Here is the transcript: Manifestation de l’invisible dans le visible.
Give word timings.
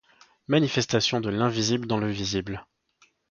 Manifestation 0.47 1.21
de 1.21 1.29
l’invisible 1.29 1.85
dans 1.85 1.99
le 1.99 2.09
visible. 2.09 2.65